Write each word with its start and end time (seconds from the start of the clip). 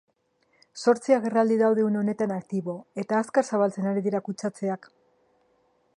Zortzi 0.83 1.15
agerraldi 1.17 1.57
daude 1.59 1.85
une 1.89 1.99
honetan 2.01 2.33
aktibo, 2.37 2.77
eta 3.03 3.19
azkar 3.25 3.49
zabaltzen 3.53 3.91
ari 3.93 4.07
dira 4.09 4.23
kutsatzeak. 4.31 4.93